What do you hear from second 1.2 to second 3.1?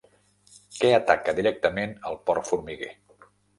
directament el porc formiguer?